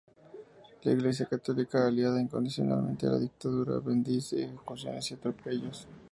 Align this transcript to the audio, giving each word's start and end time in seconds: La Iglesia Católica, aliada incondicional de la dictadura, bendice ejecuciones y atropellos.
La 0.81 0.93
Iglesia 0.93 1.27
Católica, 1.27 1.85
aliada 1.85 2.19
incondicional 2.19 2.97
de 2.97 3.07
la 3.07 3.19
dictadura, 3.19 3.77
bendice 3.77 4.45
ejecuciones 4.45 5.11
y 5.11 5.13
atropellos. 5.13 5.87